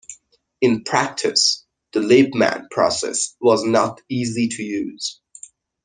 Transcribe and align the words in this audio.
In 0.61 0.83
practice, 0.83 1.63
the 1.93 1.99
Lippmann 1.99 2.69
process 2.71 3.35
was 3.39 3.63
not 3.63 4.01
easy 4.09 4.47
to 4.47 4.63
use. 4.63 5.21